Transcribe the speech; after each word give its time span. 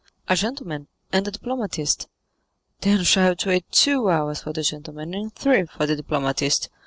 "A 0.27 0.35
gentleman, 0.35 0.87
and 1.13 1.27
a 1.27 1.31
diplomatist." 1.31 2.07
"Then 2.79 2.97
we 2.97 3.03
shall 3.03 3.25
have 3.27 3.37
to 3.37 3.49
wait 3.49 3.69
two 3.71 4.09
hours 4.09 4.41
for 4.41 4.51
the 4.51 4.63
gentleman, 4.63 5.13
and 5.13 5.31
three 5.31 5.67
for 5.67 5.85
the 5.85 5.95
diplomatist. 5.95 6.69